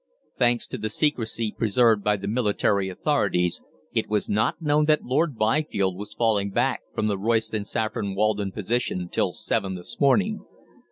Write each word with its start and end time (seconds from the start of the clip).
"Thanks 0.35 0.65
to 0.65 0.79
the 0.79 0.89
secrecy 0.89 1.53
preserved 1.55 2.03
by 2.03 2.17
the 2.17 2.27
military 2.27 2.89
authorities, 2.89 3.61
it 3.93 4.09
was 4.09 4.27
not 4.27 4.59
known 4.59 4.85
that 4.85 5.03
Lord 5.05 5.35
Byfield 5.37 5.95
was 5.95 6.15
falling 6.15 6.49
back 6.49 6.81
from 6.95 7.05
the 7.05 7.19
Royston 7.19 7.65
Saffron 7.65 8.15
Walden 8.15 8.51
position 8.51 9.09
till 9.09 9.31
seven 9.31 9.75
this 9.75 9.99
morning. 9.99 10.39